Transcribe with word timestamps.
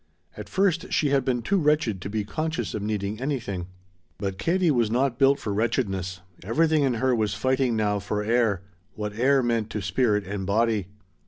At 0.35 0.49
first 0.49 0.91
she 0.91 1.09
had 1.11 1.23
been 1.23 1.43
too 1.43 1.59
wretched 1.59 2.01
to 2.01 2.09
be 2.09 2.23
conscious 2.23 2.73
of 2.73 2.81
needing 2.81 3.21
anything. 3.21 3.67
But 4.17 4.39
Katie 4.39 4.71
was 4.71 4.89
not 4.89 5.19
built 5.19 5.37
for 5.37 5.53
wretchedness; 5.53 6.21
everything 6.43 6.81
in 6.81 6.95
her 6.95 7.13
was 7.13 7.35
fighting 7.35 7.75
now 7.75 7.99
for 7.99 8.23
air, 8.23 8.63
what 8.95 9.13
air 9.13 9.43
meant 9.43 9.69
to 9.69 9.81
spirit 9.83 10.25
and 10.25 10.43
body. 10.47 10.87